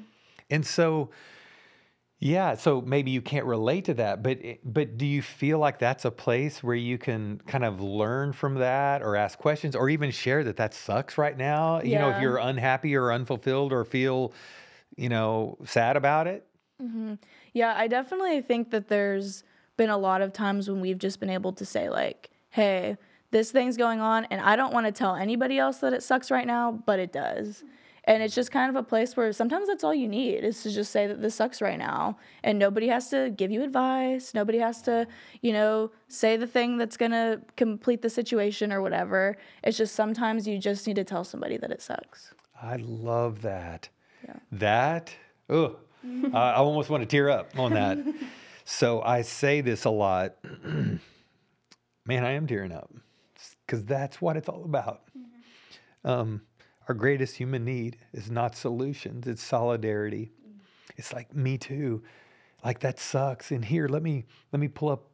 [0.49, 1.11] and so
[2.21, 5.79] yeah so maybe you can't relate to that but eh, but do you feel like
[5.79, 9.89] that's a place where you can kind of learn from that or ask questions or
[9.89, 11.81] even share that that sucks right now?
[11.83, 14.33] You know if you're unhappy or unfulfilled or feel
[14.97, 16.48] you know sad about it
[16.83, 17.15] Mm-hmm.
[17.53, 19.45] Yeah, I definitely think that there's
[19.77, 22.97] been a lot of times when we've just been able to say, like, hey,
[23.31, 26.31] this thing's going on, and I don't want to tell anybody else that it sucks
[26.31, 27.63] right now, but it does.
[28.05, 30.71] And it's just kind of a place where sometimes that's all you need is to
[30.71, 32.17] just say that this sucks right now.
[32.43, 34.33] And nobody has to give you advice.
[34.33, 35.07] Nobody has to,
[35.43, 39.37] you know, say the thing that's going to complete the situation or whatever.
[39.63, 42.33] It's just sometimes you just need to tell somebody that it sucks.
[42.63, 43.91] I love that.
[44.25, 44.37] Yeah.
[44.53, 45.13] That,
[45.51, 45.77] oh,
[46.35, 47.99] I I almost want to tear up on that.
[48.65, 50.37] so I say this a lot.
[52.07, 52.91] Man, I am tearing up
[53.67, 55.03] because that's what it's all about.
[56.05, 56.43] Um,
[56.89, 60.33] our greatest human need is not solutions, it's solidarity.
[60.97, 62.03] It's like me too.
[62.65, 63.53] Like that sucks.
[63.53, 65.05] And here, let me let me pull up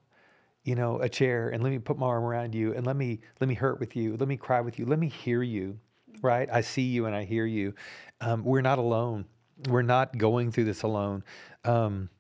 [0.65, 3.21] you know a chair and let me put my arm around you and let me
[3.41, 5.79] let me hurt with you let me cry with you let me hear you
[6.23, 7.75] right i see you and i hear you
[8.23, 9.27] um, we're not alone
[9.69, 11.25] we're not going through this alone.
[11.65, 12.11] Um,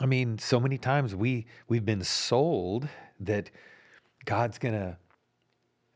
[0.00, 2.88] i mean so many times we we've been sold
[3.18, 3.50] that
[4.24, 4.96] god's gonna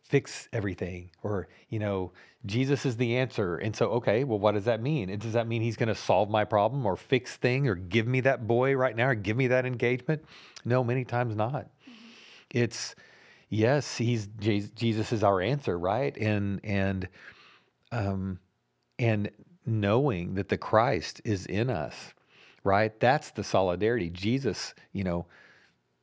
[0.02, 2.12] fix everything or you know
[2.44, 3.56] jesus is the answer.
[3.56, 5.10] And so okay well what does that mean?
[5.10, 8.06] And does that mean he's going to solve my problem or fix thing or give
[8.06, 10.24] me that boy right now or give me that engagement?
[10.64, 11.68] No many times not.
[12.50, 12.94] It's
[13.48, 16.16] yes he's jesus is our answer right?
[16.16, 17.08] And and
[17.92, 18.38] um
[18.98, 19.30] and
[19.66, 22.14] knowing that the christ is in us
[22.64, 25.26] right that's the solidarity jesus you know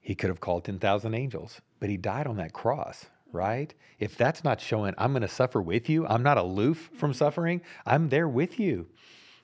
[0.10, 3.72] he could have called 10,000 angels, but he died on that cross, right?
[4.00, 7.62] If that's not showing I'm going to suffer with you, I'm not aloof from suffering,
[7.86, 8.88] I'm there with you.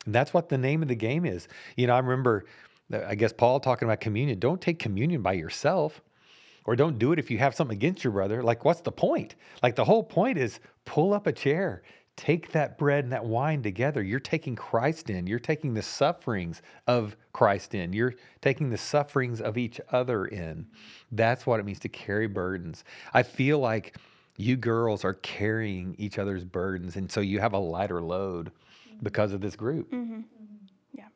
[0.05, 1.47] And that's what the name of the game is.
[1.75, 2.45] You know, I remember
[2.91, 4.39] I guess Paul talking about communion.
[4.39, 6.01] Don't take communion by yourself,
[6.65, 8.43] or don't do it if you have something against your brother.
[8.43, 9.35] Like, what's the point?
[9.63, 11.81] Like, the whole point is pull up a chair,
[12.17, 14.01] take that bread and that wine together.
[14.01, 15.27] You're taking Christ in.
[15.27, 17.93] You're taking the sufferings of Christ in.
[17.93, 20.65] You're taking the sufferings of each other in.
[21.11, 22.83] That's what it means to carry burdens.
[23.13, 23.97] I feel like
[24.37, 28.51] you girls are carrying each other's burdens, and so you have a lighter load
[29.03, 29.91] because of this group.
[29.91, 30.21] Mm-hmm.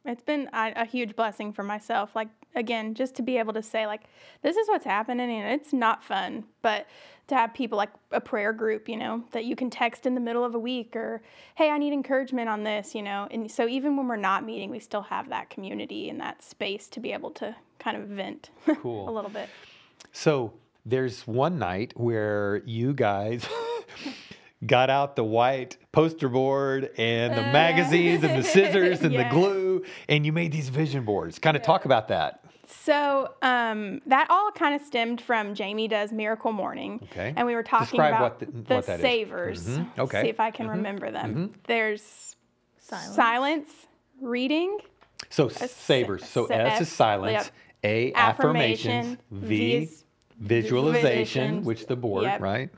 [0.05, 2.15] It's been a, a, huge blessing for myself.
[2.15, 4.03] Like again, just to be able to say like,
[4.41, 6.87] this is what's happening, and it's not fun, but
[7.27, 10.21] to have people like a prayer group, you know, that you can text in the
[10.21, 11.21] middle of a week or,
[11.55, 13.27] hey, I need encouragement on this, you know.
[13.29, 16.87] And so even when we're not meeting, we still have that community and that space
[16.89, 18.49] to be able to kind of vent
[18.81, 19.07] cool.
[19.07, 19.47] a little bit.
[20.11, 20.53] So
[20.85, 23.47] there's one night where you guys
[24.65, 29.23] got out the white poster board and the magazines and the scissors and yeah.
[29.23, 31.39] the glue and you made these vision boards.
[31.39, 31.67] Kind of yeah.
[31.67, 32.43] talk about that.
[32.67, 36.99] So um, that all kind of stemmed from Jamie does Miracle Morning.
[37.11, 37.33] Okay.
[37.35, 39.67] And we were talking Describe about the, the savers.
[39.67, 40.01] Mm-hmm.
[40.01, 40.23] Okay.
[40.23, 40.75] See if I can mm-hmm.
[40.75, 41.31] remember them.
[41.31, 41.53] Mm-hmm.
[41.65, 42.35] There's
[42.77, 43.15] silence.
[43.15, 43.69] silence,
[44.21, 44.77] reading.
[45.29, 46.25] So savers.
[46.25, 47.31] So S, S is silence.
[47.31, 47.51] Yep.
[47.83, 49.17] A affirmation.
[49.31, 49.89] V, v
[50.39, 52.41] visualization, visualization, which the board, yep.
[52.41, 52.69] right?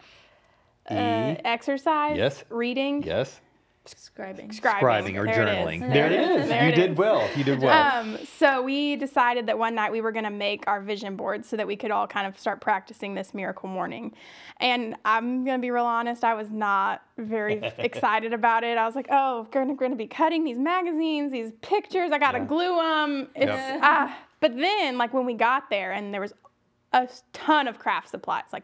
[0.90, 2.18] Uh, exercise.
[2.18, 2.44] Yes.
[2.50, 3.04] Reading.
[3.04, 3.40] Yes.
[3.86, 4.54] Scribing.
[4.54, 4.80] Scribing.
[4.80, 5.82] Scribing or there journaling.
[5.82, 6.48] It there, it is.
[6.48, 6.98] There you it did is.
[6.98, 7.28] well.
[7.36, 7.98] You did well.
[7.98, 11.44] Um, so we decided that one night we were going to make our vision board
[11.46, 14.14] so that we could all kind of start practicing this miracle morning.
[14.60, 18.78] And I'm going to be real honest, I was not very excited about it.
[18.78, 22.12] I was like, oh, we're going to be cutting these magazines, these pictures.
[22.12, 22.46] I got to yeah.
[22.46, 23.30] glue them.
[23.36, 23.80] It's, yep.
[23.82, 24.18] ah.
[24.42, 26.34] But then, like when we got there and there was
[26.94, 28.64] a ton of craft supplies like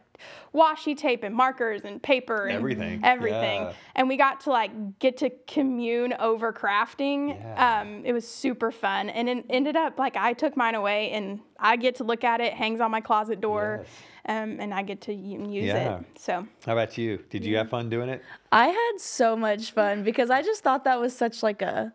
[0.54, 3.00] washi tape and markers and paper and everything.
[3.02, 3.62] everything.
[3.62, 3.72] Yeah.
[3.94, 7.28] and we got to like get to commune over crafting.
[7.28, 7.80] Yeah.
[7.80, 9.08] um, it was super fun.
[9.08, 12.40] And it ended up like i took mine away and i get to look at
[12.40, 13.92] it hangs on my closet door yes.
[14.26, 15.98] um, and i get to use yeah.
[15.98, 16.46] it so.
[16.66, 17.18] How about you?
[17.30, 18.22] Did you have fun doing it?
[18.52, 21.92] I had so much fun because i just thought that was such like a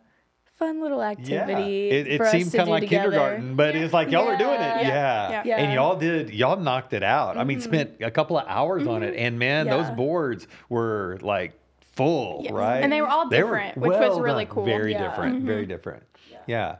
[0.64, 1.88] fun little activity.
[1.90, 1.94] Yeah.
[1.94, 3.10] It, it seemed kind of like together.
[3.10, 3.82] kindergarten, but yeah.
[3.82, 4.34] it's like y'all yeah.
[4.34, 4.86] are doing it.
[4.86, 5.42] Yeah.
[5.44, 5.56] yeah.
[5.56, 7.30] And y'all did, y'all knocked it out.
[7.30, 7.38] Mm-hmm.
[7.38, 7.64] I mean, mm-hmm.
[7.64, 8.90] spent a couple of hours mm-hmm.
[8.90, 9.14] on it.
[9.14, 9.24] Mm-hmm.
[9.24, 12.52] And man, those boards were like full, yes.
[12.52, 12.78] right?
[12.78, 14.64] And they were all different, were which well was really cool.
[14.64, 15.38] Very different.
[15.38, 15.46] Mm-hmm.
[15.46, 16.02] Very different.
[16.46, 16.76] Yeah.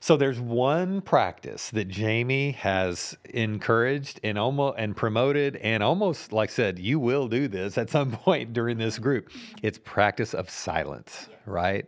[0.00, 6.50] So there's one practice that Jamie has encouraged and almost and promoted and almost like
[6.50, 9.30] said you will do this at some point during this group.
[9.62, 11.86] It's practice of silence, right?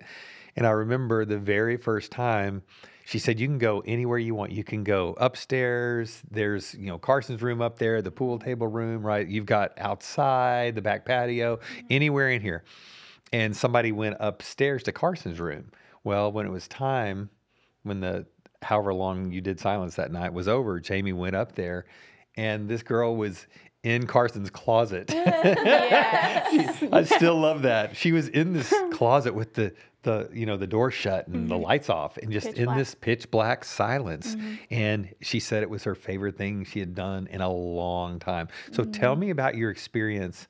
[0.58, 2.64] And I remember the very first time
[3.04, 4.50] she said, You can go anywhere you want.
[4.50, 6.20] You can go upstairs.
[6.32, 9.24] There's, you know, Carson's room up there, the pool table room, right?
[9.24, 11.86] You've got outside, the back patio, mm-hmm.
[11.90, 12.64] anywhere in here.
[13.32, 15.70] And somebody went upstairs to Carson's room.
[16.02, 17.30] Well, when it was time,
[17.84, 18.26] when the
[18.60, 21.86] however long you did silence that night was over, Jamie went up there
[22.38, 23.46] and this girl was
[23.82, 25.10] in Carson's closet.
[25.14, 27.96] I still love that.
[27.96, 31.48] She was in this closet with the the you know the door shut and mm-hmm.
[31.48, 32.78] the lights off and just pitch in black.
[32.78, 34.54] this pitch black silence mm-hmm.
[34.70, 38.46] and she said it was her favorite thing she had done in a long time
[38.70, 38.92] so mm-hmm.
[38.92, 40.46] tell me about your experience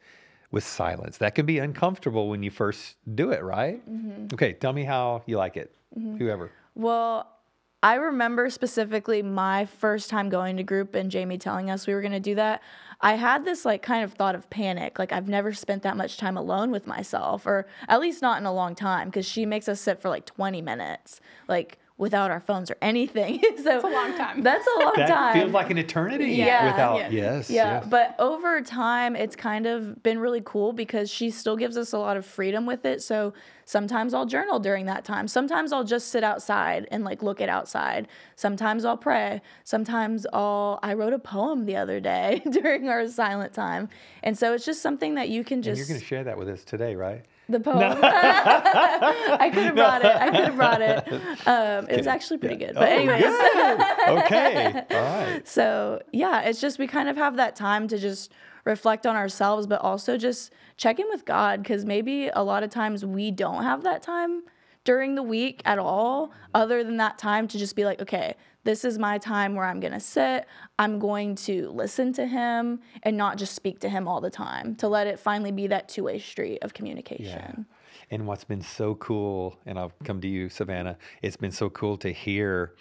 [0.50, 4.26] with silence that can be uncomfortable when you first do it right mm-hmm.
[4.34, 6.18] okay tell me how you like it mm-hmm.
[6.18, 7.37] whoever well
[7.82, 12.00] I remember specifically my first time going to group and Jamie telling us we were
[12.00, 12.60] going to do that.
[13.00, 14.98] I had this like kind of thought of panic.
[14.98, 18.46] Like I've never spent that much time alone with myself, or at least not in
[18.46, 21.20] a long time, because she makes us sit for like 20 minutes.
[21.46, 23.40] Like without our phones or anything.
[23.56, 24.42] so that's a long time.
[24.42, 25.34] That's a long that time.
[25.34, 26.26] Feels like an eternity.
[26.30, 26.70] Yeah.
[26.70, 27.12] Without yes.
[27.12, 27.80] yes yeah.
[27.80, 27.86] Yes.
[27.90, 31.98] But over time it's kind of been really cool because she still gives us a
[31.98, 33.02] lot of freedom with it.
[33.02, 33.34] So
[33.64, 35.26] sometimes I'll journal during that time.
[35.26, 38.06] Sometimes I'll just sit outside and like look at outside.
[38.36, 39.42] Sometimes I'll pray.
[39.64, 43.88] Sometimes I'll I wrote a poem the other day during our silent time.
[44.22, 46.38] And so it's just something that you can just and You're going to share that
[46.38, 47.24] with us today, right?
[47.48, 47.78] The poem.
[47.78, 47.98] No.
[48.02, 50.14] I could have brought it.
[50.14, 51.08] I could have brought it.
[51.46, 52.74] Um, it was actually pretty good.
[52.74, 53.22] But oh, anyways.
[53.22, 53.80] Good.
[54.24, 54.84] Okay.
[54.90, 55.48] All right.
[55.48, 58.32] So yeah, it's just we kind of have that time to just
[58.64, 62.70] reflect on ourselves, but also just check in with God because maybe a lot of
[62.70, 64.42] times we don't have that time
[64.84, 68.34] during the week at all, other than that time to just be like, okay,
[68.64, 70.46] this is my time where I'm going to sit.
[70.78, 74.74] I'm going to listen to him and not just speak to him all the time,
[74.76, 77.24] to let it finally be that two way street of communication.
[77.24, 77.64] Yeah.
[78.10, 81.96] And what's been so cool, and I'll come to you, Savannah, it's been so cool
[81.98, 82.74] to hear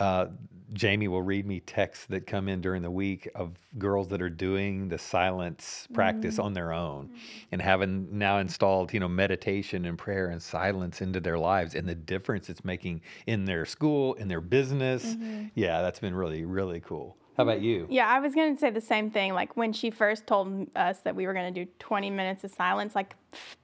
[0.00, 0.26] uh,
[0.74, 4.28] Jamie will read me texts that come in during the week of girls that are
[4.28, 6.44] doing the silence practice mm.
[6.44, 7.10] on their own
[7.52, 11.88] and having now installed, you know, meditation and prayer and silence into their lives and
[11.88, 15.04] the difference it's making in their school, in their business.
[15.04, 15.46] Mm-hmm.
[15.54, 17.16] Yeah, that's been really, really cool.
[17.36, 17.86] How about you?
[17.90, 19.34] Yeah, I was going to say the same thing.
[19.34, 22.52] Like when she first told us that we were going to do 20 minutes of
[22.52, 23.16] silence, like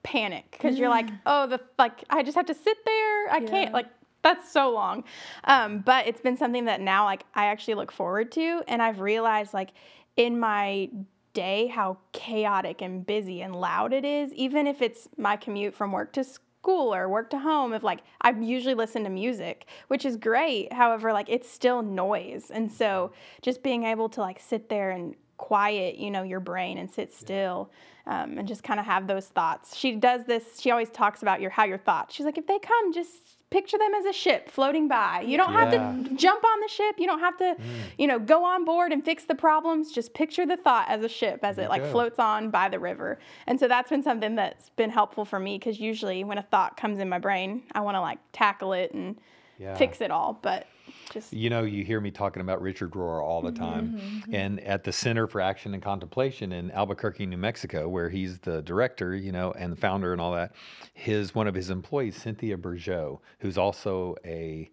[0.03, 1.21] panic because you're like, mm.
[1.27, 3.31] oh, the like I just have to sit there.
[3.31, 3.49] I Yeah.
[3.51, 3.87] can't like
[4.23, 5.05] that's so long.
[5.45, 9.01] Um, but it's been something that now like I actually look forward to, and I've
[9.01, 9.71] realized like
[10.17, 10.91] in my
[11.33, 15.93] day how chaotic and busy and loud it is, even if it's my commute from
[15.93, 20.05] work to school or work to home if like I usually listen to music, which
[20.05, 20.73] is great.
[20.73, 22.51] However, like it's still noise.
[22.51, 26.77] And so just being able to like sit there and quiet, you know, your brain
[26.77, 27.71] and sit still
[28.07, 29.75] um, and just kind of have those thoughts.
[29.75, 32.15] She does this, she always talks about your how your thoughts.
[32.15, 35.23] She's like, if they come, just picture them as a ship floating by.
[35.27, 35.79] You don't have Yeah.
[35.81, 36.09] Mm.
[36.11, 36.97] to jump on the ship.
[36.99, 37.57] You don't have to,
[37.99, 39.91] you know, go on board and fix the problems.
[39.93, 41.91] Just picture the thought as a ship as it like go.
[41.91, 43.19] floats on by the river.
[43.47, 46.77] And so that's been something that's been helpful for me because usually when a thought
[46.77, 49.17] comes in my brain, I want to like tackle it and
[49.59, 49.75] Yeah.
[49.75, 50.39] fix it all.
[50.43, 50.67] But
[51.11, 54.01] just You know, you hear me talking about Richard Rohr all the time.
[54.33, 58.63] And at the Center for Action and Contemplation in Albuquerque, New Mexico, where he's the
[58.63, 60.53] director, you know, and the founder and all that,
[60.95, 64.71] his one of his employees, Cynthia Bourgeault, who's also a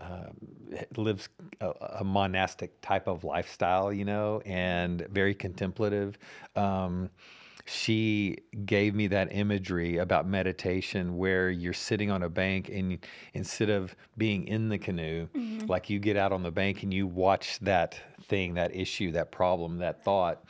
[0.00, 0.34] um,
[0.96, 1.28] lives
[1.60, 6.16] a, a monastic type of lifestyle, you know, and very contemplative.
[6.56, 7.10] Um,
[7.70, 12.98] she gave me that imagery about meditation where you're sitting on a bank and
[13.34, 15.66] instead of being in the canoe, mm-hmm.
[15.66, 19.30] like you get out on the bank and you watch that thing, that issue, that
[19.30, 20.42] problem, that thought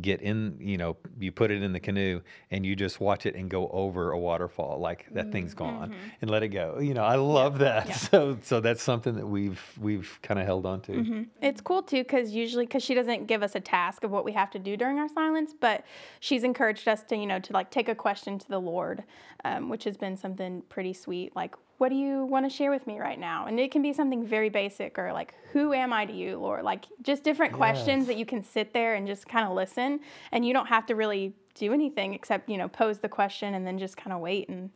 [0.00, 3.34] get in, you know, you put it in the canoe and you just watch it
[3.34, 5.32] and go over a waterfall like that mm-hmm.
[5.32, 6.08] thing's gone mm-hmm.
[6.22, 6.78] and let it go.
[6.80, 7.82] You know, I love that.
[8.12, 10.92] So so that's something that we've we've kind of held on to.
[10.92, 11.22] Mm-hmm.
[11.40, 14.32] It's cool too because usually because she doesn't give us a task of what we
[14.32, 15.84] have to do during our silence, but
[16.20, 19.04] she's encouraged us to you know to like take a question to the Lord,
[19.44, 21.34] um, which has been something pretty sweet.
[21.36, 23.46] Like, what do you want to share with me right now?
[23.46, 26.62] And it can be something very basic or like, who am I to you, Lord?
[26.62, 29.98] Like just different questions that you can sit there and just kind of listen,
[30.30, 33.66] and you don't have to really do anything except you know pose the question and
[33.66, 34.70] then just kind of wait and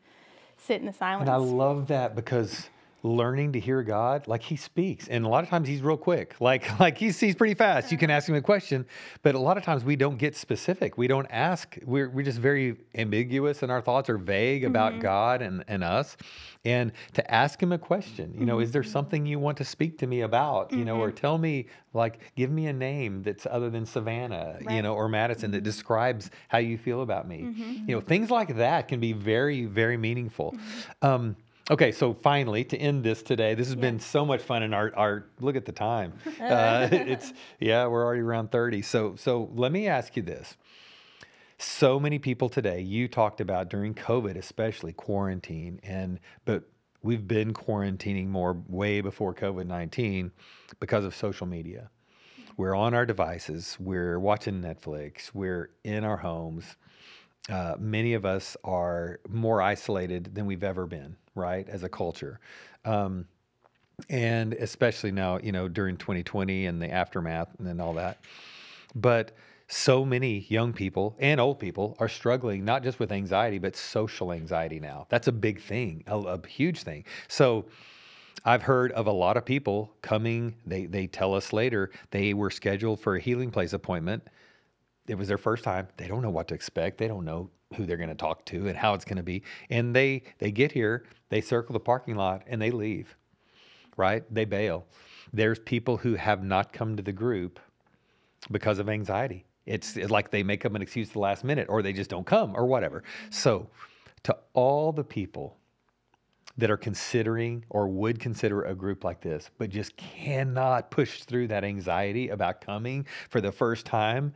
[0.57, 1.29] sit in the silence.
[1.29, 2.69] And I love that because
[3.07, 6.35] learning to hear God, like he speaks, and a lot of times he's real quick.
[6.47, 7.91] Like like he sees pretty fast.
[7.91, 8.87] You can ask him a question,
[9.23, 10.97] but a lot of times we don't get specific.
[10.97, 11.77] We don't ask.
[11.85, 15.01] We're we're just very ambiguous, and our thoughts are vague about mm-hmm.
[15.03, 16.17] God and and us.
[16.65, 18.93] And to ask him a question, you know, is there mm-hmm.
[18.93, 20.73] something you want to speak to me about?
[20.73, 21.17] You know, or mm-hmm.
[21.17, 25.51] tell me like give me a name that's other than Savannah, you know, or Madison
[25.51, 27.53] that describes how you feel about me.
[27.89, 30.57] You know, things like that can be very very meaningful.
[31.03, 31.35] Um,
[31.69, 34.95] Okay, so finally, to end this today, this has been so much fun, and our,
[34.95, 36.13] our look at the time.
[36.47, 38.83] Uh, it's yeah, we're already around thirty.
[38.83, 40.57] So so let me ask you this:
[41.59, 46.65] so many people today, you talked about during COVID, especially quarantine, and but
[47.03, 50.31] we've been quarantining more way before COVID nineteen
[50.79, 51.91] because of social media.
[52.57, 56.77] We're on our devices, we're watching Netflix, we're in our homes
[57.49, 62.41] uh, many of us are more isolated than we've ever been, right, as a culture.
[62.85, 63.27] Um,
[64.11, 68.19] and especially now, you know, during 2020 and the aftermath and then all that.
[68.95, 69.33] But
[69.69, 74.33] so many young people and old people are struggling not just with anxiety, but social
[74.33, 75.07] anxiety now.
[75.09, 77.05] That's a big thing, a, a huge thing.
[77.29, 77.67] So,
[78.45, 82.51] I've heard of a lot of people coming, they, they tell us later they were
[82.51, 84.23] scheduled for a healing place appointment
[85.09, 85.89] it was their first time.
[85.97, 86.99] They don't know what to expect.
[86.99, 89.43] They don't know who they're going to talk to and how it's going to be.
[89.71, 93.17] And they they get here, they circle the parking lot and they leave.
[93.97, 94.25] Right?
[94.33, 94.87] They bail.
[95.33, 97.59] There's people who have not come to the group
[98.51, 99.45] because of anxiety.
[99.65, 102.11] It's, it's like they make up an excuse at the last minute or they just
[102.11, 103.03] don't come or whatever.
[103.31, 103.69] So,
[104.23, 105.57] to all the people
[106.59, 111.49] that are considering or would consider a group like this, but just cannot push through
[111.49, 114.33] that anxiety about coming for the first time,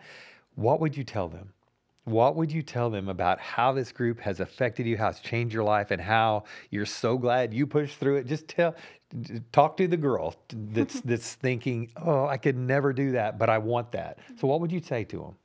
[0.55, 1.53] what would you tell them?
[2.05, 5.55] What would you tell them about how this group has affected you, how it's changed
[5.55, 8.27] your life, and how you're so glad you pushed through it?
[8.27, 8.75] Just tell,
[9.53, 13.59] talk to the girl that's that's thinking, "Oh, I could never do that, but I
[13.59, 15.37] want that." So, what would you say to them?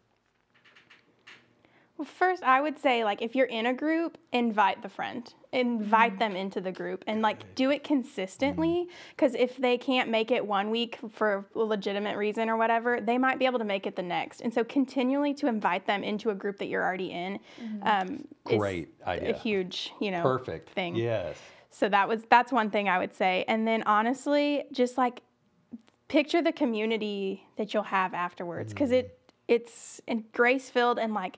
[1.97, 6.19] Well, first, I would say like if you're in a group, invite the friend, invite
[6.19, 8.87] them into the group, and like do it consistently.
[9.11, 13.17] Because if they can't make it one week for a legitimate reason or whatever, they
[13.17, 14.41] might be able to make it the next.
[14.41, 17.39] And so, continually to invite them into a group that you're already in,
[17.83, 20.95] um, is Great a huge, you know, Perfect thing.
[20.95, 21.37] Yes.
[21.69, 23.45] So that was that's one thing I would say.
[23.47, 25.21] And then honestly, just like
[26.07, 28.99] picture the community that you'll have afterwards because Mm.
[28.99, 31.37] it it's and grace filled and like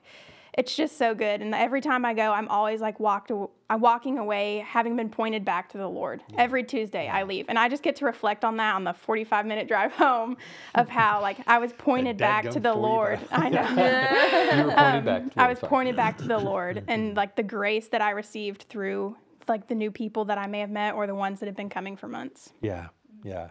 [0.58, 3.30] it's just so good and every time i go i'm always like walked
[3.70, 7.58] i'm walking away having been pointed back to the lord every tuesday i leave and
[7.58, 10.36] i just get to reflect on that on the 45 minute drive home
[10.74, 12.76] of how like i was pointed back to the 45.
[12.76, 14.78] lord i know pointed.
[14.78, 18.64] Um, I was pointed back to the Lord and like the grace that I received
[18.68, 21.56] through like the new people that I may have met or the ones that have
[21.56, 22.52] been coming for months.
[22.60, 22.88] Yeah,
[23.24, 23.50] yeah.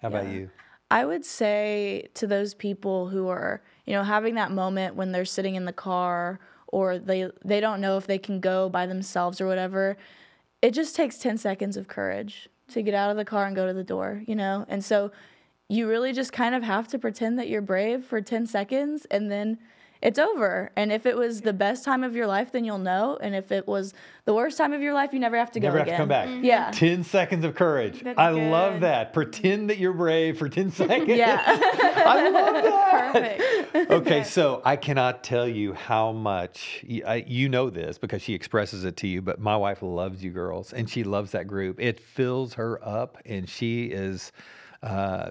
[0.00, 0.50] How about you?
[0.90, 5.24] I would say to those people who are, you know, having that moment when they're
[5.24, 9.40] sitting in the car or they they don't know if they can go by themselves
[9.40, 9.96] or whatever,
[10.62, 13.66] it just takes 10 seconds of courage to get out of the car and go
[13.66, 14.64] to the door, you know?
[14.68, 15.10] And so
[15.68, 19.30] you really just kind of have to pretend that you're brave for 10 seconds and
[19.30, 19.58] then
[20.00, 20.70] it's over.
[20.76, 23.18] And if it was the best time of your life, then you'll know.
[23.20, 23.94] And if it was
[24.26, 26.24] the worst time of your life, you never have to Never go Never have again.
[26.24, 26.44] to come back.
[26.44, 26.70] Yeah.
[26.70, 28.02] 10 seconds of courage.
[28.02, 29.12] That's I love that.
[29.12, 31.08] Pretend that you're brave for 10 seconds.
[31.08, 31.42] Yeah.
[31.46, 33.12] I love that.
[33.12, 33.90] Perfect.
[33.90, 38.34] Okay, so I cannot tell you how much y- I- you know this because she
[38.34, 41.80] expresses it to you, but my wife loves you girls and she loves that group.
[41.80, 44.32] It fills her up and she is
[44.82, 45.30] uh,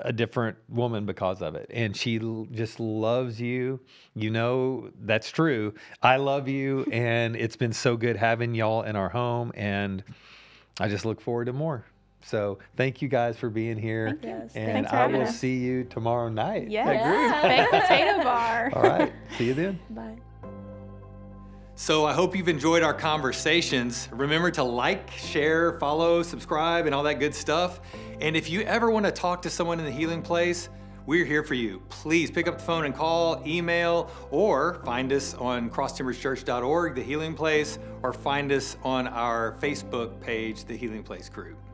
[0.00, 1.70] a different woman because of it.
[1.72, 3.80] And she l- just loves you.
[4.14, 5.74] You know, that's true.
[6.02, 10.02] I love you and it's been so good having y'all in our home and
[10.80, 11.84] I just look forward to more.
[12.20, 14.18] So thank you guys for being here.
[14.22, 15.38] Yes, and Thanks I will us.
[15.38, 16.64] see you tomorrow night.
[16.64, 17.40] at Yes.
[17.40, 17.42] group.
[17.42, 18.70] Baked potato bar.
[18.74, 19.12] All right.
[19.36, 19.78] See you then.
[19.90, 20.16] Bye.
[21.80, 24.08] So I hope you've enjoyed our conversations.
[24.10, 27.78] Remember to like, share, follow, subscribe, and all that good stuff.
[28.20, 30.70] And if you ever want to talk to someone in the healing place,
[31.06, 31.80] we're here for you.
[31.88, 37.34] Please pick up the phone and call, email, or find us on crosstimberschurch.org, The Healing
[37.34, 41.67] Place, or find us on our Facebook page, The Healing Place Group.